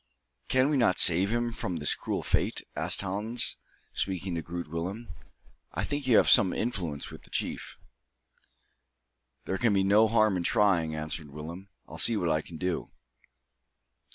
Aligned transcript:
"Can 0.47 0.69
we 0.71 0.77
not 0.77 0.97
save 0.97 1.31
him 1.31 1.51
from 1.51 1.75
this 1.75 1.93
cruel 1.93 2.23
fate?" 2.23 2.63
asked 2.75 3.01
Hans, 3.03 3.57
speaking 3.93 4.33
to 4.33 4.41
Groot 4.41 4.67
Willem. 4.67 5.09
"I 5.73 5.83
think 5.83 6.07
you 6.07 6.17
have 6.17 6.27
some 6.27 6.53
influence 6.53 7.11
with 7.11 7.21
the 7.21 7.29
chief." 7.29 7.77
"There 9.45 9.59
can 9.59 9.73
be 9.75 9.83
no 9.83 10.07
harm 10.07 10.37
in 10.37 10.43
trying," 10.43 10.95
answered 10.95 11.29
Willem. 11.29 11.69
"I'll 11.87 11.99
see 11.99 12.17
what 12.17 12.31
I 12.31 12.41
can 12.41 12.57
do." 12.57 12.89